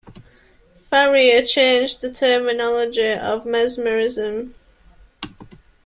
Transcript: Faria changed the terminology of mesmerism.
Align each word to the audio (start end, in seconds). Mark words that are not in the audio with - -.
Faria 0.89 1.45
changed 1.45 2.01
the 2.01 2.11
terminology 2.11 3.11
of 3.13 3.45
mesmerism. 3.45 4.55